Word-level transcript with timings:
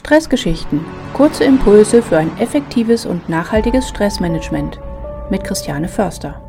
Stressgeschichten. 0.00 0.82
Kurze 1.12 1.44
Impulse 1.44 2.02
für 2.02 2.16
ein 2.16 2.34
effektives 2.38 3.04
und 3.04 3.28
nachhaltiges 3.28 3.86
Stressmanagement. 3.86 4.80
Mit 5.30 5.44
Christiane 5.44 5.88
Förster. 5.88 6.40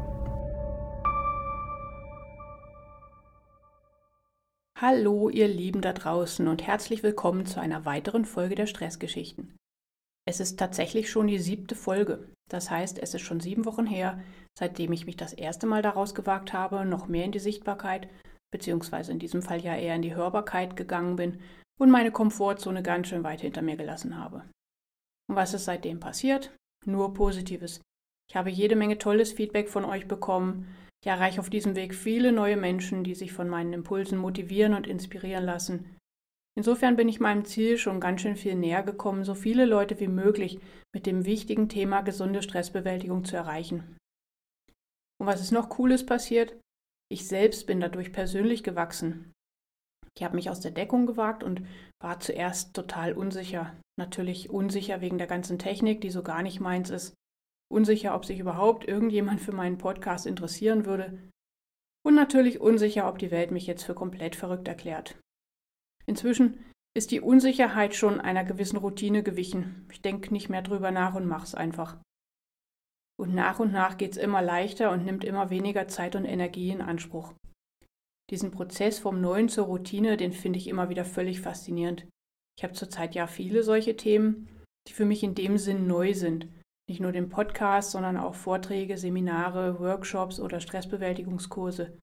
Hallo, 4.79 5.27
ihr 5.27 5.49
Lieben 5.49 5.81
da 5.81 5.91
draußen 5.91 6.47
und 6.47 6.65
herzlich 6.65 7.03
willkommen 7.03 7.45
zu 7.45 7.59
einer 7.59 7.83
weiteren 7.83 8.23
Folge 8.23 8.55
der 8.55 8.67
Stressgeschichten. 8.67 9.57
Es 10.25 10.39
ist 10.39 10.57
tatsächlich 10.57 11.11
schon 11.11 11.27
die 11.27 11.39
siebte 11.39 11.75
Folge. 11.75 12.29
Das 12.49 12.71
heißt, 12.71 12.99
es 12.99 13.13
ist 13.13 13.21
schon 13.21 13.41
sieben 13.41 13.65
Wochen 13.65 13.85
her, 13.85 14.21
seitdem 14.57 14.93
ich 14.93 15.05
mich 15.05 15.17
das 15.17 15.33
erste 15.33 15.67
Mal 15.67 15.81
daraus 15.81 16.15
gewagt 16.15 16.53
habe, 16.53 16.85
noch 16.85 17.07
mehr 17.07 17.25
in 17.25 17.33
die 17.33 17.39
Sichtbarkeit, 17.39 18.07
beziehungsweise 18.49 19.11
in 19.11 19.19
diesem 19.19 19.41
Fall 19.41 19.59
ja 19.59 19.75
eher 19.75 19.95
in 19.95 20.01
die 20.03 20.15
Hörbarkeit 20.15 20.77
gegangen 20.77 21.17
bin 21.17 21.39
und 21.81 21.89
meine 21.89 22.11
Komfortzone 22.11 22.83
ganz 22.83 23.07
schön 23.07 23.23
weit 23.23 23.41
hinter 23.41 23.63
mir 23.63 23.75
gelassen 23.75 24.15
habe. 24.15 24.43
Und 25.27 25.35
was 25.35 25.55
ist 25.55 25.65
seitdem 25.65 25.99
passiert? 25.99 26.55
Nur 26.85 27.15
Positives. 27.15 27.81
Ich 28.29 28.35
habe 28.35 28.51
jede 28.51 28.75
Menge 28.75 28.99
tolles 28.99 29.33
Feedback 29.33 29.67
von 29.67 29.83
euch 29.83 30.07
bekommen. 30.07 30.67
Ich 31.03 31.07
erreiche 31.07 31.39
auf 31.39 31.49
diesem 31.49 31.75
Weg 31.75 31.95
viele 31.95 32.31
neue 32.31 32.55
Menschen, 32.55 33.03
die 33.03 33.15
sich 33.15 33.33
von 33.33 33.49
meinen 33.49 33.73
Impulsen 33.73 34.19
motivieren 34.19 34.75
und 34.75 34.85
inspirieren 34.85 35.43
lassen. 35.43 35.97
Insofern 36.55 36.97
bin 36.97 37.09
ich 37.09 37.19
meinem 37.19 37.45
Ziel 37.45 37.79
schon 37.79 37.99
ganz 37.99 38.21
schön 38.21 38.35
viel 38.35 38.53
näher 38.53 38.83
gekommen, 38.83 39.23
so 39.23 39.33
viele 39.33 39.65
Leute 39.65 39.99
wie 39.99 40.07
möglich 40.07 40.59
mit 40.93 41.07
dem 41.07 41.25
wichtigen 41.25 41.67
Thema 41.67 42.01
gesunde 42.01 42.43
Stressbewältigung 42.43 43.25
zu 43.25 43.37
erreichen. 43.37 43.97
Und 45.19 45.25
was 45.25 45.41
ist 45.41 45.51
noch 45.51 45.69
Cooles 45.69 46.05
passiert? 46.05 46.53
Ich 47.11 47.27
selbst 47.27 47.65
bin 47.65 47.79
dadurch 47.79 48.11
persönlich 48.11 48.63
gewachsen. 48.63 49.33
Ich 50.17 50.23
habe 50.23 50.35
mich 50.35 50.49
aus 50.49 50.59
der 50.59 50.71
Deckung 50.71 51.05
gewagt 51.05 51.43
und 51.43 51.63
war 52.01 52.19
zuerst 52.19 52.73
total 52.73 53.13
unsicher. 53.13 53.75
Natürlich 53.97 54.49
unsicher 54.49 55.01
wegen 55.01 55.17
der 55.17 55.27
ganzen 55.27 55.57
Technik, 55.57 56.01
die 56.01 56.09
so 56.09 56.23
gar 56.23 56.41
nicht 56.41 56.59
meins 56.59 56.89
ist. 56.89 57.13
Unsicher, 57.71 58.13
ob 58.15 58.25
sich 58.25 58.39
überhaupt 58.39 58.85
irgendjemand 58.87 59.39
für 59.39 59.53
meinen 59.53 59.77
Podcast 59.77 60.25
interessieren 60.25 60.85
würde. 60.85 61.17
Und 62.05 62.15
natürlich 62.15 62.59
unsicher, 62.59 63.07
ob 63.07 63.19
die 63.19 63.31
Welt 63.31 63.51
mich 63.51 63.67
jetzt 63.67 63.83
für 63.83 63.93
komplett 63.93 64.35
verrückt 64.35 64.67
erklärt. 64.67 65.17
Inzwischen 66.05 66.65
ist 66.93 67.11
die 67.11 67.21
Unsicherheit 67.21 67.95
schon 67.95 68.19
einer 68.19 68.43
gewissen 68.43 68.77
Routine 68.77 69.23
gewichen. 69.23 69.87
Ich 69.91 70.01
denke 70.01 70.33
nicht 70.33 70.49
mehr 70.49 70.61
drüber 70.61 70.91
nach 70.91 71.15
und 71.15 71.25
mach's 71.25 71.55
einfach. 71.55 71.97
Und 73.17 73.33
nach 73.33 73.59
und 73.59 73.71
nach 73.71 73.97
geht's 73.97 74.17
immer 74.17 74.41
leichter 74.41 74.91
und 74.91 75.05
nimmt 75.05 75.23
immer 75.23 75.49
weniger 75.49 75.87
Zeit 75.87 76.15
und 76.15 76.25
Energie 76.25 76.71
in 76.71 76.81
Anspruch. 76.81 77.33
Diesen 78.31 78.51
Prozess 78.51 78.97
vom 78.97 79.19
Neuen 79.19 79.49
zur 79.49 79.65
Routine, 79.65 80.15
den 80.15 80.31
finde 80.31 80.57
ich 80.57 80.67
immer 80.67 80.89
wieder 80.89 81.03
völlig 81.03 81.41
faszinierend. 81.41 82.07
Ich 82.57 82.63
habe 82.63 82.73
zurzeit 82.73 83.13
ja 83.13 83.27
viele 83.27 83.61
solche 83.61 83.97
Themen, 83.97 84.47
die 84.87 84.93
für 84.93 85.05
mich 85.05 85.21
in 85.21 85.35
dem 85.35 85.57
Sinn 85.57 85.85
neu 85.85 86.13
sind. 86.13 86.47
Nicht 86.89 87.01
nur 87.01 87.11
den 87.11 87.29
Podcast, 87.29 87.91
sondern 87.91 88.17
auch 88.17 88.35
Vorträge, 88.35 88.97
Seminare, 88.97 89.79
Workshops 89.79 90.39
oder 90.39 90.59
Stressbewältigungskurse. 90.59 91.97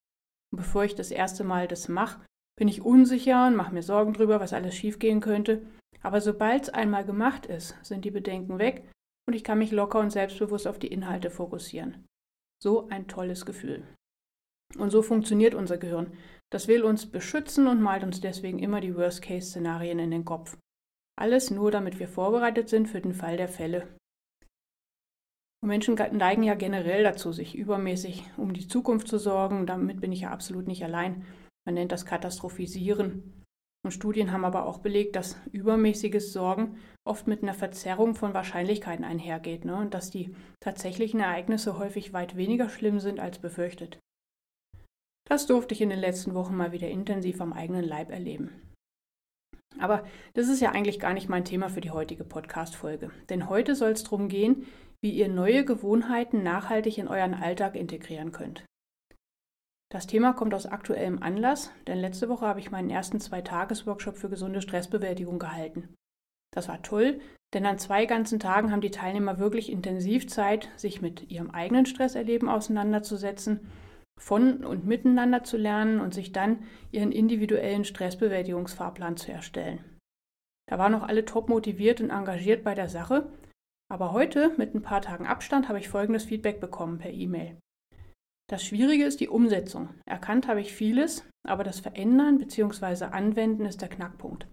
Und 0.52 0.56
bevor 0.56 0.84
ich 0.84 0.94
das 0.94 1.10
erste 1.10 1.44
Mal 1.44 1.66
das 1.66 1.88
mache, 1.88 2.24
bin 2.58 2.68
ich 2.68 2.82
unsicher 2.82 3.46
und 3.46 3.56
mache 3.56 3.72
mir 3.72 3.82
Sorgen 3.82 4.12
drüber, 4.12 4.40
was 4.40 4.52
alles 4.52 4.74
schiefgehen 4.74 5.20
könnte. 5.20 5.66
Aber 6.02 6.20
sobald 6.20 6.64
es 6.64 6.68
einmal 6.70 7.04
gemacht 7.04 7.46
ist, 7.46 7.76
sind 7.82 8.04
die 8.04 8.10
Bedenken 8.10 8.58
weg 8.58 8.90
und 9.26 9.34
ich 9.34 9.44
kann 9.44 9.58
mich 9.58 9.72
locker 9.72 10.00
und 10.00 10.10
selbstbewusst 10.10 10.66
auf 10.66 10.78
die 10.78 10.88
Inhalte 10.88 11.30
fokussieren. 11.30 12.06
So 12.62 12.88
ein 12.88 13.08
tolles 13.08 13.46
Gefühl. 13.46 13.86
Und 14.76 14.90
so 14.90 15.02
funktioniert 15.02 15.54
unser 15.54 15.78
Gehirn. 15.78 16.12
Das 16.50 16.68
will 16.68 16.82
uns 16.82 17.10
beschützen 17.10 17.66
und 17.66 17.80
malt 17.80 18.04
uns 18.04 18.20
deswegen 18.20 18.58
immer 18.58 18.80
die 18.80 18.94
Worst-Case-Szenarien 18.94 19.98
in 19.98 20.10
den 20.10 20.24
Kopf. 20.24 20.56
Alles 21.18 21.50
nur, 21.50 21.70
damit 21.70 21.98
wir 21.98 22.08
vorbereitet 22.08 22.68
sind 22.68 22.88
für 22.88 23.00
den 23.00 23.14
Fall 23.14 23.36
der 23.36 23.48
Fälle. 23.48 23.88
Und 25.60 25.68
Menschen 25.68 25.94
neigen 25.94 26.42
ja 26.44 26.54
generell 26.54 27.02
dazu, 27.02 27.32
sich 27.32 27.56
übermäßig 27.56 28.24
um 28.36 28.54
die 28.54 28.68
Zukunft 28.68 29.08
zu 29.08 29.18
sorgen. 29.18 29.66
Damit 29.66 30.00
bin 30.00 30.12
ich 30.12 30.20
ja 30.20 30.30
absolut 30.30 30.68
nicht 30.68 30.84
allein. 30.84 31.24
Man 31.66 31.74
nennt 31.74 31.92
das 31.92 32.06
Katastrophisieren. 32.06 33.44
Und 33.84 33.92
Studien 33.92 34.32
haben 34.32 34.44
aber 34.44 34.66
auch 34.66 34.78
belegt, 34.78 35.16
dass 35.16 35.36
übermäßiges 35.52 36.32
Sorgen 36.32 36.78
oft 37.04 37.26
mit 37.26 37.42
einer 37.42 37.54
Verzerrung 37.54 38.14
von 38.14 38.34
Wahrscheinlichkeiten 38.34 39.04
einhergeht 39.04 39.64
ne? 39.64 39.76
und 39.76 39.94
dass 39.94 40.10
die 40.10 40.34
tatsächlichen 40.60 41.20
Ereignisse 41.20 41.78
häufig 41.78 42.12
weit 42.12 42.36
weniger 42.36 42.68
schlimm 42.68 43.00
sind 43.00 43.20
als 43.20 43.38
befürchtet. 43.38 43.98
Das 45.28 45.46
durfte 45.46 45.74
ich 45.74 45.82
in 45.82 45.90
den 45.90 45.98
letzten 45.98 46.34
Wochen 46.34 46.56
mal 46.56 46.72
wieder 46.72 46.88
intensiv 46.88 47.42
am 47.42 47.52
eigenen 47.52 47.84
Leib 47.84 48.10
erleben. 48.10 48.62
Aber 49.78 50.04
das 50.32 50.48
ist 50.48 50.60
ja 50.60 50.72
eigentlich 50.72 50.98
gar 50.98 51.12
nicht 51.12 51.28
mein 51.28 51.44
Thema 51.44 51.68
für 51.68 51.82
die 51.82 51.90
heutige 51.90 52.24
Podcast-Folge. 52.24 53.10
Denn 53.28 53.48
heute 53.48 53.74
soll 53.74 53.90
es 53.90 54.04
darum 54.04 54.28
gehen, 54.28 54.66
wie 55.02 55.10
ihr 55.10 55.28
neue 55.28 55.64
Gewohnheiten 55.66 56.42
nachhaltig 56.42 56.96
in 56.96 57.08
euren 57.08 57.34
Alltag 57.34 57.76
integrieren 57.76 58.32
könnt. 58.32 58.64
Das 59.90 60.06
Thema 60.06 60.32
kommt 60.32 60.54
aus 60.54 60.66
aktuellem 60.66 61.22
Anlass, 61.22 61.72
denn 61.86 61.98
letzte 61.98 62.28
Woche 62.28 62.46
habe 62.46 62.60
ich 62.60 62.70
meinen 62.70 62.90
ersten 62.90 63.20
Zwei-Tages-Workshop 63.20 64.16
für 64.16 64.28
gesunde 64.28 64.62
Stressbewältigung 64.62 65.38
gehalten. 65.38 65.94
Das 66.54 66.68
war 66.68 66.82
toll, 66.82 67.20
denn 67.54 67.64
an 67.66 67.78
zwei 67.78 68.06
ganzen 68.06 68.40
Tagen 68.40 68.72
haben 68.72 68.80
die 68.80 68.90
Teilnehmer 68.90 69.38
wirklich 69.38 69.70
intensiv 69.70 70.26
Zeit, 70.28 70.70
sich 70.76 71.00
mit 71.00 71.30
ihrem 71.30 71.50
eigenen 71.50 71.86
Stresserleben 71.86 72.48
auseinanderzusetzen 72.48 73.70
von 74.18 74.64
und 74.64 74.86
miteinander 74.86 75.44
zu 75.44 75.56
lernen 75.56 76.00
und 76.00 76.12
sich 76.12 76.32
dann 76.32 76.64
ihren 76.90 77.12
individuellen 77.12 77.84
Stressbewältigungsfahrplan 77.84 79.16
zu 79.16 79.32
erstellen. 79.32 79.84
Da 80.68 80.78
waren 80.78 80.92
noch 80.92 81.02
alle 81.02 81.24
top 81.24 81.48
motiviert 81.48 82.00
und 82.00 82.10
engagiert 82.10 82.62
bei 82.64 82.74
der 82.74 82.88
Sache, 82.88 83.30
aber 83.90 84.12
heute, 84.12 84.52
mit 84.58 84.74
ein 84.74 84.82
paar 84.82 85.00
Tagen 85.00 85.26
Abstand, 85.26 85.68
habe 85.68 85.78
ich 85.78 85.88
folgendes 85.88 86.24
Feedback 86.24 86.60
bekommen 86.60 86.98
per 86.98 87.10
E-Mail. 87.10 87.58
Das 88.50 88.64
Schwierige 88.64 89.04
ist 89.04 89.20
die 89.20 89.28
Umsetzung. 89.28 89.90
Erkannt 90.06 90.48
habe 90.48 90.60
ich 90.60 90.74
vieles, 90.74 91.26
aber 91.46 91.64
das 91.64 91.80
Verändern 91.80 92.38
bzw. 92.38 93.04
Anwenden 93.06 93.64
ist 93.64 93.80
der 93.80 93.88
Knackpunkt. 93.88 94.46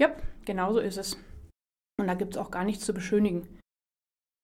Ja, 0.00 0.14
genau 0.44 0.72
so 0.72 0.78
ist 0.78 0.96
es. 0.96 1.14
Und 1.98 2.06
da 2.06 2.14
gibt 2.14 2.34
es 2.34 2.38
auch 2.38 2.50
gar 2.50 2.64
nichts 2.64 2.84
zu 2.84 2.92
beschönigen. 2.92 3.55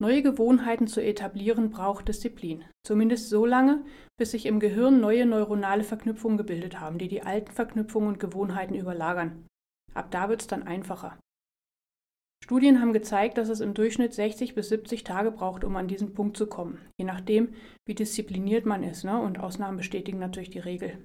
Neue 0.01 0.23
Gewohnheiten 0.23 0.87
zu 0.87 1.01
etablieren 1.01 1.71
braucht 1.71 2.09
Disziplin. 2.09 2.65
Zumindest 2.85 3.29
so 3.29 3.47
lange, 3.47 3.85
bis 4.19 4.33
sich 4.33 4.47
im 4.47 4.59
Gehirn 4.59 5.01
neue 5.01 5.27
neuronale 5.27 5.85
Verknüpfungen 5.85 6.39
gebildet 6.39 6.81
haben, 6.81 6.99
die 6.99 7.09
die 7.09 7.23
alten 7.23 7.53
Verknüpfungen 7.53 8.09
und 8.09 8.21
Gewohnheiten 8.21 8.75
überlagern. 8.75 9.47
Ab 9.95 10.11
da 10.11 10.29
wird 10.29 10.41
es 10.41 10.47
dann 10.47 10.65
einfacher. 10.65 11.19
Studien 12.43 12.81
haben 12.81 12.93
gezeigt, 12.93 13.39
dass 13.39 13.49
es 13.49 13.61
im 13.61 13.73
Durchschnitt 13.73 14.13
60 14.13 14.57
bis 14.57 14.69
70 14.69 15.05
Tage 15.05 15.31
braucht, 15.31 15.63
um 15.63 15.77
an 15.77 15.87
diesen 15.87 16.13
Punkt 16.13 16.37
zu 16.37 16.49
kommen, 16.49 16.81
je 16.99 17.05
nachdem, 17.05 17.55
wie 17.87 17.95
diszipliniert 17.95 18.67
man 18.67 18.83
ist, 18.83 19.05
ne? 19.05 19.21
und 19.21 19.39
Ausnahmen 19.39 19.77
bestätigen 19.77 20.19
natürlich 20.19 20.51
die 20.51 20.59
Regel. 20.59 20.99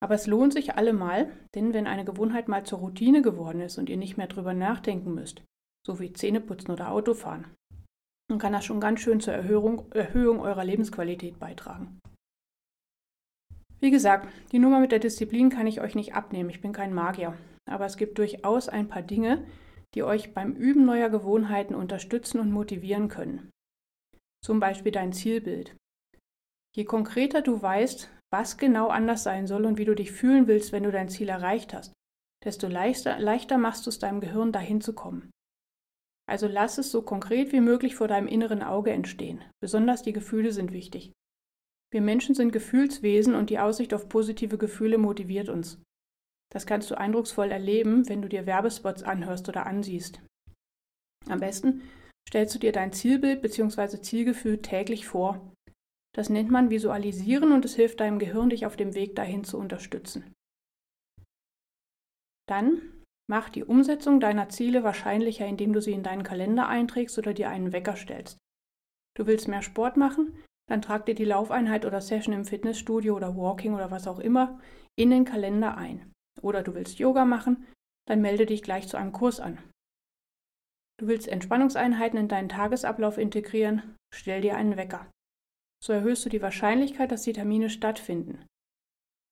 Aber 0.00 0.14
es 0.14 0.28
lohnt 0.28 0.52
sich 0.52 0.76
allemal, 0.76 1.30
denn 1.54 1.74
wenn 1.74 1.88
eine 1.88 2.04
Gewohnheit 2.04 2.46
mal 2.46 2.64
zur 2.64 2.78
Routine 2.78 3.20
geworden 3.20 3.60
ist 3.60 3.78
und 3.78 3.90
ihr 3.90 3.96
nicht 3.96 4.16
mehr 4.16 4.28
drüber 4.28 4.54
nachdenken 4.54 5.12
müsst, 5.12 5.42
so 5.86 6.00
wie 6.00 6.12
Zähneputzen 6.12 6.70
oder 6.70 6.90
Autofahren. 6.90 7.46
Dann 8.28 8.38
kann 8.38 8.52
das 8.52 8.64
schon 8.64 8.80
ganz 8.80 9.00
schön 9.00 9.20
zur 9.20 9.34
Erhöhung, 9.34 9.90
Erhöhung 9.92 10.40
eurer 10.40 10.64
Lebensqualität 10.64 11.38
beitragen. 11.38 11.98
Wie 13.80 13.90
gesagt, 13.90 14.28
die 14.52 14.58
Nummer 14.58 14.78
mit 14.78 14.92
der 14.92 14.98
Disziplin 14.98 15.48
kann 15.48 15.66
ich 15.66 15.80
euch 15.80 15.94
nicht 15.94 16.14
abnehmen, 16.14 16.50
ich 16.50 16.60
bin 16.60 16.72
kein 16.72 16.92
Magier. 16.92 17.36
Aber 17.68 17.86
es 17.86 17.96
gibt 17.96 18.18
durchaus 18.18 18.68
ein 18.68 18.88
paar 18.88 19.02
Dinge, 19.02 19.46
die 19.94 20.02
euch 20.02 20.34
beim 20.34 20.52
Üben 20.52 20.84
neuer 20.84 21.08
Gewohnheiten 21.08 21.74
unterstützen 21.74 22.40
und 22.40 22.52
motivieren 22.52 23.08
können. 23.08 23.50
Zum 24.44 24.60
Beispiel 24.60 24.92
dein 24.92 25.12
Zielbild. 25.12 25.76
Je 26.76 26.84
konkreter 26.84 27.42
du 27.42 27.60
weißt, 27.60 28.10
was 28.32 28.58
genau 28.58 28.88
anders 28.88 29.24
sein 29.24 29.46
soll 29.46 29.64
und 29.66 29.78
wie 29.78 29.84
du 29.84 29.94
dich 29.94 30.12
fühlen 30.12 30.46
willst, 30.46 30.72
wenn 30.72 30.84
du 30.84 30.92
dein 30.92 31.08
Ziel 31.08 31.28
erreicht 31.28 31.74
hast, 31.74 31.92
desto 32.44 32.68
leichter, 32.68 33.18
leichter 33.18 33.58
machst 33.58 33.86
du 33.86 33.90
es 33.90 33.98
deinem 33.98 34.20
Gehirn 34.20 34.52
dahin 34.52 34.80
zu 34.80 34.94
kommen. 34.94 35.30
Also 36.30 36.46
lass 36.46 36.78
es 36.78 36.92
so 36.92 37.02
konkret 37.02 37.50
wie 37.50 37.60
möglich 37.60 37.96
vor 37.96 38.06
deinem 38.06 38.28
inneren 38.28 38.62
Auge 38.62 38.92
entstehen. 38.92 39.42
Besonders 39.60 40.02
die 40.02 40.12
Gefühle 40.12 40.52
sind 40.52 40.70
wichtig. 40.70 41.10
Wir 41.92 42.00
Menschen 42.00 42.36
sind 42.36 42.52
Gefühlswesen 42.52 43.34
und 43.34 43.50
die 43.50 43.58
Aussicht 43.58 43.92
auf 43.92 44.08
positive 44.08 44.56
Gefühle 44.56 44.96
motiviert 44.96 45.48
uns. 45.48 45.82
Das 46.52 46.66
kannst 46.66 46.88
du 46.88 46.96
eindrucksvoll 46.96 47.50
erleben, 47.50 48.08
wenn 48.08 48.22
du 48.22 48.28
dir 48.28 48.46
Werbespots 48.46 49.02
anhörst 49.02 49.48
oder 49.48 49.66
ansiehst. 49.66 50.22
Am 51.28 51.40
besten 51.40 51.82
stellst 52.28 52.54
du 52.54 52.60
dir 52.60 52.70
dein 52.70 52.92
Zielbild 52.92 53.42
bzw. 53.42 54.00
Zielgefühl 54.00 54.62
täglich 54.62 55.08
vor. 55.08 55.52
Das 56.14 56.30
nennt 56.30 56.48
man 56.48 56.70
Visualisieren 56.70 57.50
und 57.50 57.64
es 57.64 57.74
hilft 57.74 57.98
deinem 57.98 58.20
Gehirn, 58.20 58.50
dich 58.50 58.66
auf 58.66 58.76
dem 58.76 58.94
Weg 58.94 59.16
dahin 59.16 59.42
zu 59.42 59.58
unterstützen. 59.58 60.32
Dann 62.48 62.99
Mach 63.30 63.48
die 63.48 63.62
Umsetzung 63.62 64.18
deiner 64.18 64.48
Ziele 64.48 64.82
wahrscheinlicher, 64.82 65.46
indem 65.46 65.72
du 65.72 65.80
sie 65.80 65.92
in 65.92 66.02
deinen 66.02 66.24
Kalender 66.24 66.66
einträgst 66.66 67.16
oder 67.16 67.32
dir 67.32 67.48
einen 67.48 67.72
Wecker 67.72 67.94
stellst. 67.94 68.38
Du 69.16 69.28
willst 69.28 69.46
mehr 69.46 69.62
Sport 69.62 69.96
machen? 69.96 70.34
Dann 70.68 70.82
trag 70.82 71.06
dir 71.06 71.14
die 71.14 71.24
Laufeinheit 71.24 71.86
oder 71.86 72.00
Session 72.00 72.34
im 72.34 72.44
Fitnessstudio 72.44 73.14
oder 73.14 73.36
Walking 73.36 73.74
oder 73.74 73.92
was 73.92 74.08
auch 74.08 74.18
immer 74.18 74.60
in 74.98 75.10
den 75.10 75.24
Kalender 75.24 75.76
ein. 75.76 76.10
Oder 76.42 76.64
du 76.64 76.74
willst 76.74 76.98
Yoga 76.98 77.24
machen? 77.24 77.68
dann 78.08 78.22
melde 78.22 78.44
dich 78.44 78.64
gleich 78.64 78.88
zu 78.88 78.96
einem 78.96 79.12
Kurs 79.12 79.38
an. 79.38 79.58
Du 80.98 81.06
willst 81.06 81.28
Entspannungseinheiten 81.28 82.18
in 82.18 82.26
deinen 82.26 82.48
Tagesablauf 82.48 83.18
integrieren, 83.18 83.94
stell 84.12 84.40
dir 84.40 84.56
einen 84.56 84.76
Wecker. 84.76 85.08
So 85.80 85.92
erhöhst 85.92 86.24
du 86.24 86.28
die 86.28 86.42
Wahrscheinlichkeit, 86.42 87.12
dass 87.12 87.22
die 87.22 87.32
Termine 87.32 87.70
stattfinden. 87.70 88.44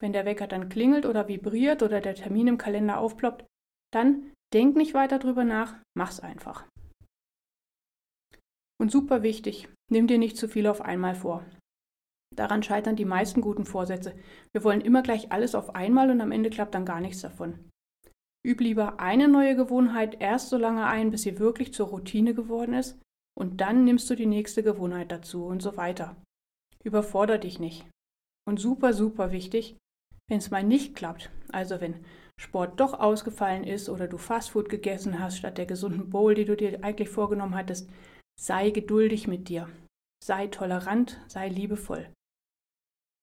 Wenn 0.01 0.13
der 0.13 0.27
Wecker 0.27 0.47
dann 0.47 0.69
klingelt 0.69 1.07
oder 1.07 1.27
vibriert 1.27 1.83
oder 1.83 2.01
der 2.01 2.15
Termin 2.15 2.47
im 2.47 2.57
Kalender 2.57 2.99
aufploppt, 2.99 3.45
dann 3.93 4.33
denk 4.53 4.77
nicht 4.77 4.95
weiter 4.95 5.19
drüber 5.19 5.45
nach, 5.45 5.77
mach's 5.97 6.21
einfach. 6.21 6.67
Und 8.81 8.93
super 8.93 9.23
wichtig, 9.23 9.69
nimm 9.91 10.07
dir 10.07 10.19
nicht 10.19 10.37
zu 10.37 10.49
viel 10.49 10.67
auf 10.67 10.81
einmal 10.81 11.15
vor. 11.15 11.45
Daran 12.35 12.63
scheitern 12.63 12.95
die 12.95 13.05
meisten 13.05 13.41
guten 13.41 13.65
Vorsätze. 13.65 14.17
Wir 14.53 14.63
wollen 14.63 14.81
immer 14.81 15.03
gleich 15.03 15.33
alles 15.33 15.55
auf 15.55 15.75
einmal 15.75 16.11
und 16.11 16.21
am 16.21 16.31
Ende 16.31 16.51
klappt 16.51 16.75
dann 16.75 16.85
gar 16.85 17.01
nichts 17.01 17.21
davon. 17.21 17.69
Üb 18.47 18.61
lieber 18.61 19.01
eine 19.01 19.27
neue 19.27 19.57
Gewohnheit 19.57 20.21
erst 20.21 20.51
so 20.51 20.57
lange 20.57 20.87
ein, 20.87 21.11
bis 21.11 21.23
sie 21.23 21.39
wirklich 21.39 21.75
zur 21.75 21.89
Routine 21.89 22.35
geworden 22.35 22.75
ist, 22.75 23.01
und 23.37 23.61
dann 23.61 23.85
nimmst 23.85 24.09
du 24.11 24.15
die 24.15 24.27
nächste 24.27 24.63
Gewohnheit 24.63 25.13
dazu 25.13 25.45
und 25.45 25.63
so 25.63 25.77
weiter. 25.77 26.17
Überforder 26.83 27.39
dich 27.39 27.59
nicht. 27.59 27.89
Und 28.49 28.59
super, 28.59 28.93
super 28.93 29.33
wichtig, 29.33 29.77
wenn 30.29 30.39
es 30.39 30.51
mal 30.51 30.65
nicht 30.65 30.95
klappt, 30.95 31.31
also 31.51 31.81
wenn 31.81 32.05
Sport 32.39 32.79
doch 32.79 32.95
ausgefallen 32.95 33.65
ist 33.65 33.89
oder 33.89 34.07
du 34.07 34.17
Fastfood 34.17 34.69
gegessen 34.69 35.19
hast 35.19 35.39
statt 35.39 35.59
der 35.59 35.67
gesunden 35.67 36.09
Bowl, 36.09 36.35
die 36.35 36.45
du 36.45 36.57
dir 36.57 36.85
eigentlich 36.85 37.09
vorgenommen 37.09 37.57
hattest, 37.57 37.91
sei 38.39 38.71
geduldig 38.71 39.27
mit 39.27 39.49
dir. 39.49 39.69
Sei 40.25 40.47
tolerant, 40.47 41.21
sei 41.27 41.49
liebevoll. 41.49 42.09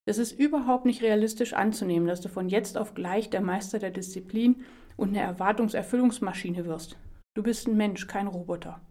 Es 0.07 0.17
ist 0.17 0.33
überhaupt 0.33 0.85
nicht 0.85 1.01
realistisch 1.01 1.53
anzunehmen, 1.53 2.07
dass 2.07 2.21
du 2.21 2.29
von 2.29 2.49
jetzt 2.49 2.77
auf 2.77 2.93
gleich 2.93 3.29
der 3.29 3.41
Meister 3.41 3.79
der 3.79 3.91
Disziplin 3.91 4.65
und 4.97 5.09
eine 5.09 5.21
Erwartungserfüllungsmaschine 5.21 6.65
wirst. 6.65 6.97
Du 7.35 7.41
bist 7.41 7.67
ein 7.67 7.77
Mensch, 7.77 8.07
kein 8.07 8.27
Roboter. 8.27 8.81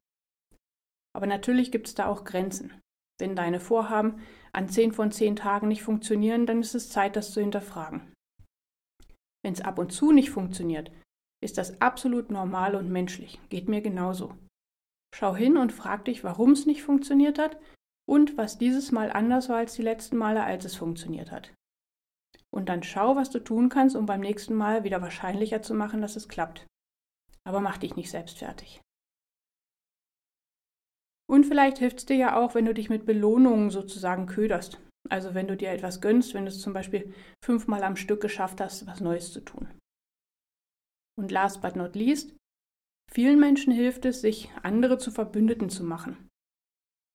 Aber 1.15 1.27
natürlich 1.27 1.71
gibt 1.71 1.87
es 1.87 1.95
da 1.95 2.07
auch 2.07 2.25
Grenzen. 2.25 2.73
Wenn 3.21 3.37
deine 3.37 3.61
Vorhaben 3.61 4.21
an 4.53 4.69
zehn 4.69 4.93
von 4.93 5.13
zehn 5.13 5.37
Tagen 5.37 5.69
nicht 5.69 5.83
funktionieren, 5.83 6.47
dann 6.47 6.61
ist 6.61 6.75
es 6.75 6.91
Zeit, 6.91 7.15
das 7.15 7.31
zu 7.31 7.41
hinterfragen. 7.41 8.14
Wenn 9.45 9.53
es 9.53 9.61
ab 9.61 9.79
und 9.79 9.93
zu 9.93 10.11
nicht 10.11 10.31
funktioniert, 10.31 10.91
ist 11.43 11.59
das 11.59 11.79
absolut 11.83 12.31
normal 12.31 12.75
und 12.75 12.91
menschlich. 12.91 13.39
Geht 13.51 13.69
mir 13.69 13.83
genauso. 13.83 14.35
Schau 15.15 15.37
hin 15.37 15.59
und 15.59 15.71
frag 15.71 16.07
dich, 16.07 16.25
warum 16.25 16.53
es 16.53 16.65
nicht 16.65 16.83
funktioniert 16.83 17.39
hat 17.39 17.61
und 18.09 18.39
was 18.39 18.57
dieses 18.57 18.91
Mal 18.91 19.13
anders 19.13 19.51
war 19.51 19.59
als 19.59 19.75
die 19.75 19.83
letzten 19.83 20.17
Male, 20.17 20.43
als 20.43 20.65
es 20.65 20.75
funktioniert 20.75 21.31
hat. 21.31 21.53
Und 22.51 22.71
dann 22.71 22.83
schau, 22.83 23.17
was 23.17 23.31
du 23.31 23.39
tun 23.39 23.69
kannst, 23.69 23.97
um 23.97 24.07
beim 24.07 24.21
nächsten 24.21 24.55
Mal 24.55 24.83
wieder 24.83 25.03
wahrscheinlicher 25.03 25.61
zu 25.61 25.75
machen, 25.75 26.01
dass 26.01 26.17
es 26.17 26.29
klappt. 26.29 26.67
Aber 27.47 27.61
mach 27.61 27.77
dich 27.77 27.97
nicht 27.97 28.11
selbst 28.11 28.39
fertig. 28.39 28.81
Und 31.29 31.45
vielleicht 31.45 31.79
hilft 31.79 31.99
es 31.99 32.07
dir 32.07 32.17
ja 32.17 32.37
auch, 32.37 32.55
wenn 32.55 32.65
du 32.65 32.73
dich 32.73 32.89
mit 32.89 33.05
Belohnungen 33.05 33.69
sozusagen 33.69 34.27
köderst. 34.27 34.81
Also 35.11 35.35
wenn 35.35 35.49
du 35.49 35.57
dir 35.57 35.71
etwas 35.71 36.01
gönnst, 36.01 36.35
wenn 36.35 36.45
du 36.45 36.51
es 36.51 36.61
zum 36.61 36.73
Beispiel 36.73 37.13
fünfmal 37.45 37.83
am 37.83 37.97
Stück 37.97 38.21
geschafft 38.21 38.61
hast, 38.61 38.87
was 38.87 39.01
Neues 39.01 39.33
zu 39.33 39.41
tun. 39.41 39.69
Und 41.19 41.31
last 41.31 41.63
but 41.63 41.77
not 41.77 41.95
least, 41.95 42.35
vielen 43.13 43.39
Menschen 43.39 43.73
hilft 43.73 44.05
es, 44.05 44.21
sich 44.21 44.51
andere 44.63 44.99
zu 44.99 45.11
Verbündeten 45.11 45.69
zu 45.71 45.85
machen. 45.85 46.29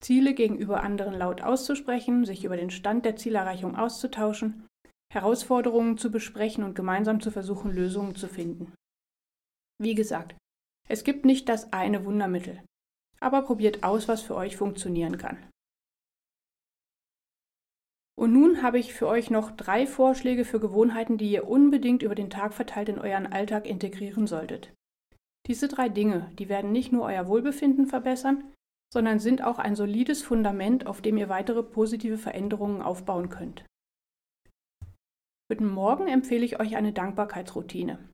Ziele 0.01 0.33
gegenüber 0.33 0.81
anderen 0.81 1.13
laut 1.13 1.41
auszusprechen, 1.41 2.25
sich 2.25 2.45
über 2.45 2.55
den 2.55 2.69
Stand 2.69 3.03
der 3.03 3.17
Zielerreichung 3.17 3.75
auszutauschen, 3.75 4.67
Herausforderungen 5.11 5.97
zu 5.97 6.11
besprechen 6.11 6.63
und 6.63 6.75
gemeinsam 6.75 7.19
zu 7.19 7.31
versuchen, 7.31 7.71
Lösungen 7.71 8.15
zu 8.15 8.27
finden. 8.27 8.73
Wie 9.81 9.95
gesagt, 9.95 10.35
es 10.87 11.03
gibt 11.03 11.25
nicht 11.25 11.49
das 11.49 11.73
eine 11.73 12.05
Wundermittel, 12.05 12.63
aber 13.19 13.41
probiert 13.41 13.83
aus, 13.83 14.07
was 14.07 14.21
für 14.21 14.35
euch 14.35 14.55
funktionieren 14.55 15.17
kann. 15.17 15.37
Und 18.19 18.33
nun 18.33 18.61
habe 18.61 18.77
ich 18.77 18.93
für 18.93 19.07
euch 19.07 19.29
noch 19.29 19.49
drei 19.49 19.87
Vorschläge 19.87 20.43
für 20.43 20.59
Gewohnheiten, 20.59 21.17
die 21.17 21.31
ihr 21.31 21.47
unbedingt 21.47 22.03
über 22.03 22.15
den 22.15 22.29
Tag 22.29 22.53
verteilt 22.53 22.89
in 22.89 22.99
euren 22.99 23.25
Alltag 23.25 23.65
integrieren 23.65 24.27
solltet. 24.27 24.73
Diese 25.47 25.69
drei 25.69 25.87
Dinge, 25.87 26.29
die 26.37 26.49
werden 26.49 26.73
nicht 26.73 26.91
nur 26.91 27.05
euer 27.05 27.29
Wohlbefinden 27.29 27.87
verbessern, 27.87 28.43
sondern 28.93 29.19
sind 29.19 29.41
auch 29.41 29.57
ein 29.57 29.73
solides 29.77 30.21
Fundament, 30.21 30.85
auf 30.85 31.01
dem 31.01 31.15
ihr 31.15 31.29
weitere 31.29 31.63
positive 31.63 32.17
Veränderungen 32.17 32.81
aufbauen 32.81 33.29
könnt. 33.29 33.63
Den 35.49 35.69
Morgen 35.69 36.09
empfehle 36.09 36.43
ich 36.43 36.59
euch 36.59 36.75
eine 36.75 36.91
Dankbarkeitsroutine. 36.91 38.09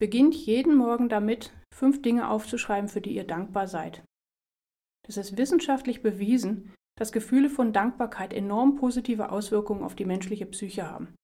Beginnt 0.00 0.34
jeden 0.34 0.76
Morgen 0.76 1.10
damit, 1.10 1.52
fünf 1.74 2.00
Dinge 2.00 2.30
aufzuschreiben, 2.30 2.88
für 2.88 3.02
die 3.02 3.14
ihr 3.14 3.26
dankbar 3.26 3.68
seid. 3.68 4.02
Es 5.06 5.18
ist 5.18 5.36
wissenschaftlich 5.36 6.02
bewiesen, 6.02 6.72
dass 6.98 7.12
Gefühle 7.12 7.48
von 7.48 7.72
Dankbarkeit 7.72 8.32
enorm 8.32 8.76
positive 8.76 9.30
Auswirkungen 9.30 9.82
auf 9.82 9.94
die 9.94 10.04
menschliche 10.04 10.46
Psyche 10.46 10.90
haben. 10.90 11.14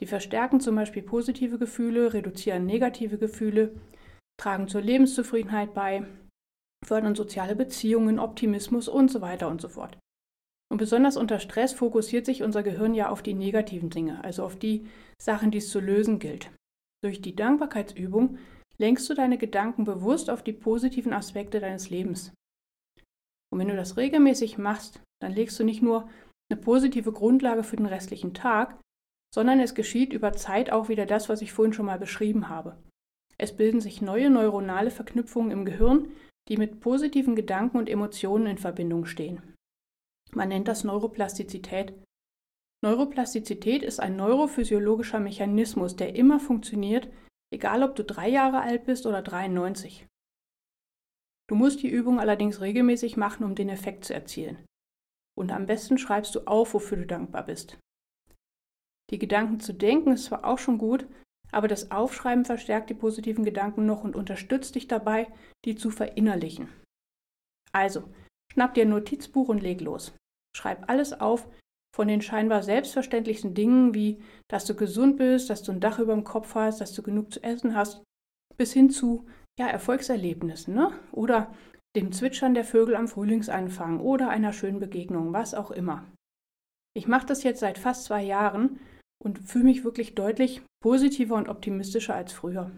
Die 0.00 0.06
verstärken 0.06 0.60
zum 0.60 0.76
Beispiel 0.76 1.02
positive 1.02 1.58
Gefühle, 1.58 2.12
reduzieren 2.14 2.64
negative 2.64 3.18
Gefühle, 3.18 3.74
tragen 4.38 4.68
zur 4.68 4.80
Lebenszufriedenheit 4.80 5.74
bei, 5.74 6.06
fördern 6.86 7.14
soziale 7.14 7.54
Beziehungen, 7.54 8.18
Optimismus 8.18 8.88
und 8.88 9.10
so 9.10 9.20
weiter 9.20 9.48
und 9.48 9.60
so 9.60 9.68
fort. 9.68 9.98
Und 10.72 10.78
besonders 10.78 11.16
unter 11.16 11.40
Stress 11.40 11.72
fokussiert 11.72 12.24
sich 12.24 12.42
unser 12.42 12.62
Gehirn 12.62 12.94
ja 12.94 13.10
auf 13.10 13.22
die 13.22 13.34
negativen 13.34 13.90
Dinge, 13.90 14.22
also 14.24 14.44
auf 14.44 14.56
die 14.56 14.86
Sachen, 15.20 15.50
die 15.50 15.58
es 15.58 15.68
zu 15.68 15.80
lösen 15.80 16.18
gilt. 16.18 16.50
Durch 17.02 17.20
die 17.20 17.34
Dankbarkeitsübung 17.34 18.38
lenkst 18.78 19.10
du 19.10 19.14
deine 19.14 19.36
Gedanken 19.36 19.84
bewusst 19.84 20.30
auf 20.30 20.42
die 20.42 20.52
positiven 20.52 21.12
Aspekte 21.12 21.60
deines 21.60 21.90
Lebens. 21.90 22.32
Und 23.52 23.58
wenn 23.58 23.68
du 23.68 23.76
das 23.76 23.96
regelmäßig 23.96 24.58
machst, 24.58 25.00
dann 25.20 25.32
legst 25.32 25.58
du 25.58 25.64
nicht 25.64 25.82
nur 25.82 26.08
eine 26.50 26.60
positive 26.60 27.12
Grundlage 27.12 27.62
für 27.62 27.76
den 27.76 27.86
restlichen 27.86 28.34
Tag, 28.34 28.78
sondern 29.34 29.60
es 29.60 29.74
geschieht 29.74 30.12
über 30.12 30.32
Zeit 30.32 30.70
auch 30.70 30.88
wieder 30.88 31.06
das, 31.06 31.28
was 31.28 31.42
ich 31.42 31.52
vorhin 31.52 31.72
schon 31.72 31.86
mal 31.86 31.98
beschrieben 31.98 32.48
habe. 32.48 32.76
Es 33.38 33.56
bilden 33.56 33.80
sich 33.80 34.02
neue 34.02 34.28
neuronale 34.30 34.90
Verknüpfungen 34.90 35.50
im 35.50 35.64
Gehirn, 35.64 36.10
die 36.48 36.56
mit 36.56 36.80
positiven 36.80 37.36
Gedanken 37.36 37.78
und 37.78 37.88
Emotionen 37.88 38.46
in 38.46 38.58
Verbindung 38.58 39.06
stehen. 39.06 39.54
Man 40.32 40.48
nennt 40.48 40.68
das 40.68 40.84
Neuroplastizität. 40.84 41.94
Neuroplastizität 42.82 43.82
ist 43.82 44.00
ein 44.00 44.16
neurophysiologischer 44.16 45.20
Mechanismus, 45.20 45.96
der 45.96 46.16
immer 46.16 46.40
funktioniert, 46.40 47.08
egal 47.52 47.82
ob 47.82 47.94
du 47.94 48.04
drei 48.04 48.28
Jahre 48.28 48.60
alt 48.60 48.84
bist 48.84 49.06
oder 49.06 49.22
93. 49.22 50.06
Du 51.50 51.56
musst 51.56 51.82
die 51.82 51.88
Übung 51.88 52.20
allerdings 52.20 52.60
regelmäßig 52.60 53.16
machen, 53.16 53.42
um 53.42 53.56
den 53.56 53.70
Effekt 53.70 54.04
zu 54.04 54.14
erzielen. 54.14 54.64
Und 55.36 55.50
am 55.50 55.66
besten 55.66 55.98
schreibst 55.98 56.32
du 56.36 56.46
auf, 56.46 56.74
wofür 56.74 56.98
du 56.98 57.06
dankbar 57.06 57.44
bist. 57.44 57.76
Die 59.10 59.18
Gedanken 59.18 59.58
zu 59.58 59.74
denken 59.74 60.12
ist 60.12 60.26
zwar 60.26 60.44
auch 60.44 60.58
schon 60.58 60.78
gut, 60.78 61.08
aber 61.50 61.66
das 61.66 61.90
Aufschreiben 61.90 62.44
verstärkt 62.44 62.88
die 62.88 62.94
positiven 62.94 63.44
Gedanken 63.44 63.84
noch 63.84 64.04
und 64.04 64.14
unterstützt 64.14 64.76
dich 64.76 64.86
dabei, 64.86 65.26
die 65.64 65.74
zu 65.74 65.90
verinnerlichen. 65.90 66.68
Also, 67.72 68.04
schnapp 68.52 68.74
dir 68.74 68.82
ein 68.82 68.90
Notizbuch 68.90 69.48
und 69.48 69.60
leg 69.60 69.80
los. 69.80 70.12
Schreib 70.56 70.88
alles 70.88 71.20
auf, 71.20 71.48
von 71.96 72.06
den 72.06 72.22
scheinbar 72.22 72.62
selbstverständlichsten 72.62 73.54
Dingen 73.54 73.92
wie, 73.92 74.22
dass 74.48 74.66
du 74.66 74.76
gesund 74.76 75.16
bist, 75.16 75.50
dass 75.50 75.64
du 75.64 75.72
ein 75.72 75.80
Dach 75.80 75.98
über 75.98 76.14
dem 76.14 76.22
Kopf 76.22 76.54
hast, 76.54 76.80
dass 76.80 76.92
du 76.92 77.02
genug 77.02 77.32
zu 77.32 77.42
essen 77.42 77.74
hast, 77.74 78.04
bis 78.56 78.72
hin 78.72 78.90
zu, 78.90 79.26
ja, 79.60 79.68
Erfolgserlebnissen, 79.68 80.74
ne? 80.74 80.90
Oder 81.12 81.54
dem 81.94 82.12
Zwitschern 82.12 82.54
der 82.54 82.64
Vögel 82.64 82.96
am 82.96 83.08
Frühlingsanfang 83.08 84.00
oder 84.00 84.30
einer 84.30 84.54
schönen 84.54 84.80
Begegnung, 84.80 85.34
was 85.34 85.52
auch 85.52 85.70
immer. 85.70 86.10
Ich 86.96 87.06
mache 87.06 87.26
das 87.26 87.42
jetzt 87.42 87.60
seit 87.60 87.76
fast 87.76 88.04
zwei 88.04 88.22
Jahren 88.22 88.80
und 89.22 89.38
fühle 89.38 89.64
mich 89.64 89.84
wirklich 89.84 90.14
deutlich 90.14 90.62
positiver 90.82 91.34
und 91.34 91.50
optimistischer 91.50 92.14
als 92.14 92.32
früher. 92.32 92.70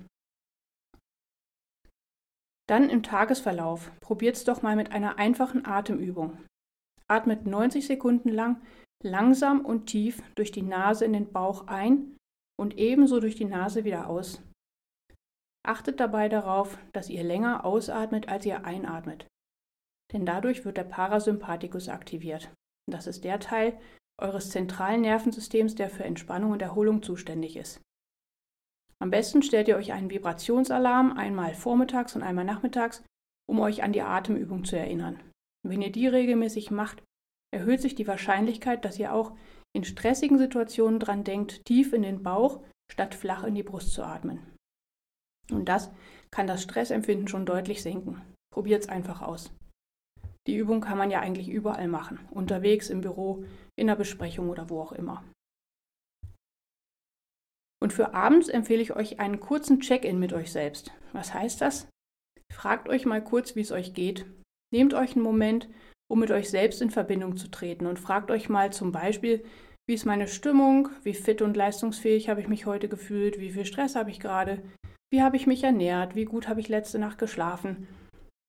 Dann 2.69 2.91
im 2.91 3.05
Tagesverlauf 3.05 3.93
probiert's 4.01 4.43
doch 4.43 4.63
mal 4.63 4.75
mit 4.75 4.91
einer 4.91 5.19
einfachen 5.19 5.65
Atemübung. 5.65 6.37
Atmet 7.07 7.47
90 7.47 7.87
Sekunden 7.87 8.29
lang 8.29 8.61
langsam 9.05 9.65
und 9.65 9.87
tief 9.87 10.21
durch 10.35 10.51
die 10.51 10.63
Nase 10.63 11.05
in 11.05 11.13
den 11.13 11.31
Bauch 11.31 11.69
ein 11.69 12.17
und 12.59 12.77
ebenso 12.77 13.21
durch 13.21 13.37
die 13.37 13.45
Nase 13.45 13.85
wieder 13.85 14.09
aus. 14.09 14.43
Achtet 15.65 16.01
dabei 16.01 16.29
darauf, 16.29 16.79
dass 16.93 17.09
ihr 17.09 17.23
länger 17.23 17.65
ausatmet, 17.65 18.29
als 18.29 18.45
ihr 18.47 18.65
einatmet. 18.65 19.27
Denn 20.13 20.27
dadurch 20.27 20.65
wird 20.65 20.77
der 20.77 20.85
Parasympathikus 20.85 21.89
aktiviert. 21.89 22.53
Das 22.91 23.07
ist 23.07 23.25
der 23.25 23.39
Teil, 23.39 23.79
eures 24.21 24.51
zentralen 24.51 25.03
Nervensystems, 25.03 25.75
der 25.75 25.89
für 25.89 26.05
Entspannung 26.05 26.53
und 26.53 26.63
Erholung 26.63 27.03
zuständig 27.03 27.57
ist. 27.57 27.81
Am 28.99 29.11
besten 29.11 29.43
stellt 29.43 29.69
ihr 29.69 29.77
euch 29.77 29.93
einen 29.93 30.11
Vibrationsalarm 30.11 31.17
einmal 31.17 31.55
vormittags 31.55 32.15
und 32.15 32.23
einmal 32.23 32.45
nachmittags, 32.45 33.03
um 33.49 33.59
euch 33.61 33.83
an 33.83 33.93
die 33.93 34.03
Atemübung 34.03 34.65
zu 34.65 34.77
erinnern. 34.77 35.21
wenn 35.65 35.83
ihr 35.83 35.93
die 35.93 36.09
regelmäßig 36.09 36.73
macht, 36.73 37.05
erhöht 37.53 37.81
sich 37.81 37.95
die 37.95 38.09
Wahrscheinlichkeit, 38.09 38.85
dass 38.85 38.99
ihr 38.99 39.13
auch 39.13 39.37
in 39.73 39.85
stressigen 39.85 40.39
Situationen 40.39 40.99
dran 40.99 41.23
denkt, 41.23 41.65
tief 41.65 41.93
in 41.93 42.03
den 42.03 42.23
Bauch 42.23 42.63
statt 42.91 43.15
flach 43.15 43.45
in 43.45 43.55
die 43.55 43.63
Brust 43.63 43.93
zu 43.93 44.03
atmen. 44.03 44.52
Und 45.55 45.67
das 45.67 45.91
kann 46.31 46.47
das 46.47 46.63
Stressempfinden 46.63 47.29
schon 47.29 47.47
deutlich 47.47 47.83
senken. 47.83 48.23
Probiert 48.53 48.83
es 48.83 48.89
einfach 48.89 49.23
aus. 49.23 49.51
Die 50.47 50.57
Übung 50.57 50.81
kann 50.81 50.99
man 50.99 51.11
ja 51.11 51.21
eigentlich 51.21 51.49
überall 51.49 51.87
machen, 51.89 52.19
unterwegs, 52.31 52.91
im 52.91 53.01
Büro, 53.01 53.45
in 53.77 53.87
der 53.87 53.97
Besprechung 53.97 54.51
oder 54.51 54.71
wo 54.71 54.81
auch 54.81 54.93
immer. 54.93 55.25
Und 57.81 57.93
für 57.93 58.15
abends 58.15 58.49
empfehle 58.49 58.83
ich 58.83 58.95
euch 58.95 59.21
einen 59.21 59.41
kurzen 59.41 59.81
Check-in 59.81 60.19
mit 60.19 60.33
euch 60.33 60.53
selbst. 60.53 60.93
Was 61.13 61.35
heißt 61.35 61.61
das? 61.61 61.89
Fragt 62.53 62.89
euch 62.89 63.07
mal 63.07 63.23
kurz, 63.23 63.57
wie 63.57 63.61
es 63.61 63.73
euch 63.73 63.95
geht. 63.95 64.27
Nehmt 64.73 64.95
euch 64.95 65.15
einen 65.15 65.25
Moment, 65.25 65.69
um 66.11 66.21
mit 66.21 66.31
euch 66.31 66.49
selbst 66.51 66.83
in 66.83 66.91
Verbindung 66.91 67.37
zu 67.37 67.49
treten 67.49 67.87
und 67.87 67.99
fragt 67.99 68.31
euch 68.31 68.49
mal 68.49 68.73
zum 68.73 68.93
Beispiel, 68.93 69.45
wie 69.89 69.95
ist 69.95 70.07
meine 70.07 70.29
Stimmung, 70.29 70.91
wie 71.03 71.15
fit 71.15 71.43
und 71.43 71.57
leistungsfähig 71.57 72.29
habe 72.29 72.41
ich 72.41 72.49
mich 72.49 72.67
heute 72.67 72.89
gefühlt, 72.89 73.41
wie 73.41 73.51
viel 73.51 73.65
Stress 73.65 73.97
habe 73.97 74.11
ich 74.11 74.21
gerade, 74.21 74.63
wie 75.13 75.23
habe 75.23 75.37
ich 75.37 75.47
mich 75.47 75.63
ernährt, 75.63 76.17
wie 76.17 76.25
gut 76.25 76.49
habe 76.49 76.61
ich 76.61 76.69
letzte 76.69 76.99
Nacht 76.99 77.19
geschlafen 77.19 77.87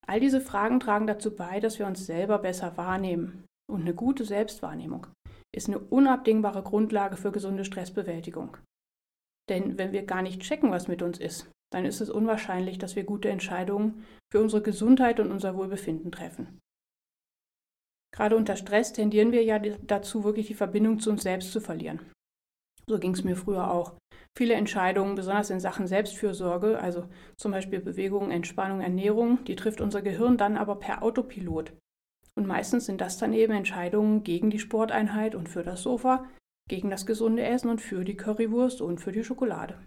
All 0.06 0.20
diese 0.20 0.42
Fragen 0.42 0.80
tragen 0.80 1.08
dazu 1.08 1.36
bei, 1.36 1.60
dass 1.60 1.80
wir 1.80 1.88
uns 1.88 2.06
selber 2.06 2.40
besser 2.40 2.78
wahrnehmen. 2.78 3.46
Und 3.72 3.82
eine 3.82 3.94
gute 3.94 4.26
Selbstwahrnehmung 4.26 5.08
ist 5.56 5.70
eine 5.70 5.80
unabdingbare 5.80 6.64
Grundlage 6.64 7.16
für 7.16 7.32
gesunde 7.32 7.64
Stressbewältigung. 7.64 8.58
Denn 9.50 9.78
wenn 9.78 9.92
wir 9.92 10.04
gar 10.06 10.22
nicht 10.22 10.42
checken, 10.42 10.72
was 10.72 10.88
mit 10.88 11.02
uns 11.02 11.20
ist, 11.20 11.50
dann 11.72 11.86
ist 11.86 12.02
es 12.02 12.10
unwahrscheinlich, 12.10 12.78
dass 12.78 12.96
wir 12.96 13.04
gute 13.04 13.30
Entscheidungen 13.30 14.06
für 14.32 14.42
unsere 14.42 14.62
Gesundheit 14.62 15.20
und 15.20 15.32
unser 15.32 15.56
Wohlbefinden 15.56 16.12
treffen. 16.12 16.60
Gerade 18.14 18.36
unter 18.36 18.56
Stress 18.56 18.94
tendieren 18.94 19.32
wir 19.32 19.44
ja 19.44 19.58
dazu, 19.60 20.24
wirklich 20.24 20.48
die 20.48 20.54
Verbindung 20.54 21.00
zu 21.00 21.10
uns 21.10 21.24
selbst 21.24 21.52
zu 21.52 21.62
verlieren. 21.62 22.00
So 22.88 23.00
ging 23.00 23.14
es 23.14 23.24
mir 23.24 23.36
früher 23.36 23.72
auch. 23.72 23.94
Viele 24.36 24.56
Entscheidungen, 24.56 25.16
besonders 25.16 25.50
in 25.50 25.60
Sachen 25.60 25.88
Selbstfürsorge, 25.88 26.80
also 26.80 27.08
zum 27.38 27.52
Beispiel 27.52 27.80
Bewegung, 27.80 28.32
Entspannung, 28.32 28.82
Ernährung, 28.82 29.44
die 29.46 29.56
trifft 29.56 29.80
unser 29.80 30.02
Gehirn 30.02 30.38
dann 30.38 30.58
aber 30.58 30.76
per 30.76 31.04
Autopilot. 31.04 31.74
Und 32.36 32.48
meistens 32.48 32.88
sind 32.88 33.00
das 33.00 33.18
dann 33.18 33.34
eben 33.34 33.54
Entscheidungen 33.54 34.24
gegen 34.24 34.50
die 34.50 34.60
Sporteinheit 34.60 35.36
und 35.36 35.50
für 35.50 35.64
das 35.64 35.84
Sofa, 35.84 36.28
gegen 36.68 36.90
das 36.90 37.06
gesunde 37.06 37.44
Essen 37.44 37.70
und 37.70 37.80
für 37.80 38.04
die 38.04 38.18
Currywurst 38.18 38.82
und 38.82 39.00
für 39.00 39.12
die 39.12 39.24
Schokolade. 39.24 39.78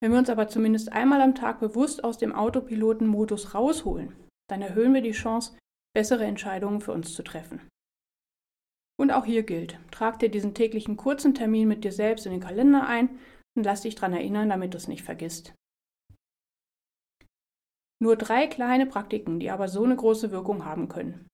Wenn 0.00 0.12
wir 0.12 0.18
uns 0.18 0.30
aber 0.30 0.48
zumindest 0.48 0.92
einmal 0.92 1.20
am 1.20 1.34
Tag 1.34 1.60
bewusst 1.60 2.04
aus 2.04 2.18
dem 2.18 2.34
Autopiloten-Modus 2.34 3.54
rausholen, 3.54 4.14
dann 4.48 4.62
erhöhen 4.62 4.94
wir 4.94 5.02
die 5.02 5.12
Chance, 5.12 5.56
bessere 5.94 6.24
Entscheidungen 6.24 6.80
für 6.80 6.92
uns 6.92 7.14
zu 7.14 7.22
treffen. 7.22 7.60
Und 9.02 9.10
auch 9.10 9.24
hier 9.24 9.42
gilt, 9.42 9.80
trag 9.90 10.20
dir 10.20 10.28
diesen 10.28 10.54
täglichen 10.54 10.96
kurzen 10.96 11.34
Termin 11.34 11.66
mit 11.66 11.82
dir 11.82 11.90
selbst 11.90 12.24
in 12.24 12.30
den 12.30 12.40
Kalender 12.40 12.86
ein 12.86 13.18
und 13.56 13.64
lass 13.64 13.80
dich 13.80 13.96
daran 13.96 14.12
erinnern, 14.12 14.48
damit 14.48 14.74
du 14.74 14.76
es 14.76 14.86
nicht 14.86 15.02
vergisst. 15.02 15.54
Nur 18.00 18.14
drei 18.14 18.46
kleine 18.46 18.86
Praktiken, 18.86 19.40
die 19.40 19.50
aber 19.50 19.66
so 19.66 19.82
eine 19.82 19.96
große 19.96 20.30
Wirkung 20.30 20.64
haben 20.64 20.88
können. 20.88 21.26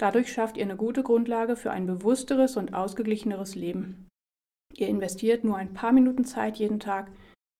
Dadurch 0.00 0.32
schafft 0.32 0.56
ihr 0.56 0.62
eine 0.62 0.78
gute 0.78 1.02
Grundlage 1.02 1.56
für 1.56 1.70
ein 1.70 1.86
bewussteres 1.86 2.56
und 2.56 2.72
ausgeglicheneres 2.72 3.56
Leben. 3.56 4.08
Ihr 4.72 4.88
investiert 4.88 5.44
nur 5.44 5.58
ein 5.58 5.74
paar 5.74 5.92
Minuten 5.92 6.24
Zeit 6.24 6.56
jeden 6.56 6.80
Tag 6.80 7.12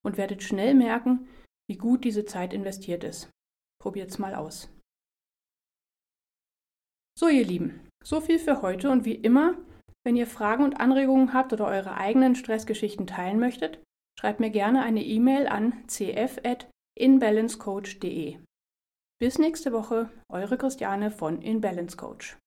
und 0.03 0.17
werdet 0.17 0.43
schnell 0.43 0.75
merken, 0.75 1.29
wie 1.69 1.77
gut 1.77 2.05
diese 2.05 2.25
Zeit 2.25 2.55
investiert 2.55 3.05
ist. 3.05 3.29
Probiert's 3.83 4.19
mal 4.19 4.35
aus. 4.35 4.71
So, 7.19 7.29
ihr 7.29 7.45
Lieben, 7.45 7.86
so 8.07 8.21
viel 8.21 8.39
für 8.39 8.63
heute 8.63 8.89
und 8.91 9.05
wie 9.05 9.17
immer, 9.17 9.57
wenn 10.05 10.15
ihr 10.15 10.29
Fragen 10.29 10.63
und 10.63 10.79
Anregungen 10.79 11.33
habt 11.33 11.53
oder 11.53 11.67
eure 11.67 11.97
eigenen 11.97 12.37
Stressgeschichten 12.37 13.09
teilen 13.09 13.41
möchtet, 13.41 13.83
schreibt 14.17 14.39
mir 14.39 14.51
gerne 14.51 14.83
eine 14.83 15.03
E-Mail 15.03 15.49
an 15.49 15.83
cf@inbalancecoach.de. 15.89 18.39
Bis 19.19 19.41
nächste 19.41 19.73
Woche, 19.73 20.09
eure 20.29 20.57
Christiane 20.57 21.11
von 21.11 21.43
Inbalance 21.43 21.97
Coach. 21.97 22.39